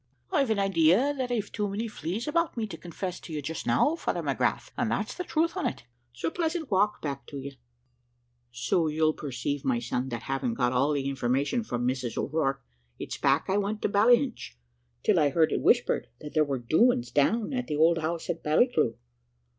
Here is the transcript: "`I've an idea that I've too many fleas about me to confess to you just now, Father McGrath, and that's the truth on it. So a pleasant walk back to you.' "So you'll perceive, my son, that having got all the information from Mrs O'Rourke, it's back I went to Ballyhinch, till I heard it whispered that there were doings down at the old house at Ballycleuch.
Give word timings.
"`I've 0.33 0.49
an 0.49 0.57
idea 0.57 1.13
that 1.15 1.29
I've 1.31 1.51
too 1.51 1.69
many 1.69 1.87
fleas 1.87 2.27
about 2.27 2.57
me 2.57 2.65
to 2.65 2.75
confess 2.75 3.19
to 3.19 3.31
you 3.31 3.39
just 3.39 3.67
now, 3.67 3.95
Father 3.95 4.23
McGrath, 4.23 4.71
and 4.75 4.89
that's 4.89 5.13
the 5.13 5.23
truth 5.23 5.55
on 5.55 5.67
it. 5.67 5.83
So 6.11 6.29
a 6.29 6.31
pleasant 6.31 6.71
walk 6.71 7.03
back 7.03 7.27
to 7.27 7.37
you.' 7.37 7.51
"So 8.51 8.87
you'll 8.87 9.13
perceive, 9.13 9.63
my 9.63 9.77
son, 9.77 10.09
that 10.09 10.23
having 10.23 10.55
got 10.55 10.73
all 10.73 10.93
the 10.93 11.07
information 11.07 11.63
from 11.63 11.87
Mrs 11.87 12.17
O'Rourke, 12.17 12.63
it's 12.97 13.17
back 13.19 13.45
I 13.47 13.57
went 13.57 13.83
to 13.83 13.89
Ballyhinch, 13.89 14.57
till 15.03 15.19
I 15.19 15.29
heard 15.29 15.51
it 15.51 15.61
whispered 15.61 16.07
that 16.19 16.33
there 16.33 16.45
were 16.45 16.57
doings 16.57 17.11
down 17.11 17.53
at 17.53 17.67
the 17.67 17.75
old 17.77 17.99
house 17.99 18.27
at 18.27 18.41
Ballycleuch. 18.43 18.97